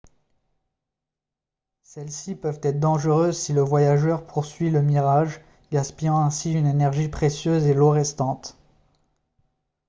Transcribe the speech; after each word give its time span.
celles-ci 1.83 2.33
peuvent 2.33 2.57
être 2.63 2.79
dangereuses 2.79 3.37
si 3.37 3.53
le 3.53 3.61
voyageur 3.61 4.25
poursuit 4.25 4.71
le 4.71 4.81
mirage 4.81 5.41
gaspillant 5.71 6.17
ainsi 6.17 6.53
une 6.53 6.65
énergie 6.65 7.07
précieuse 7.07 7.67
et 7.67 7.75
l'eau 7.75 7.91
restante 7.91 8.57